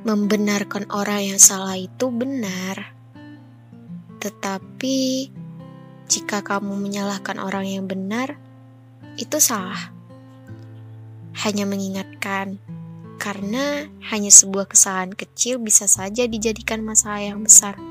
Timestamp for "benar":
2.08-2.96, 7.84-8.36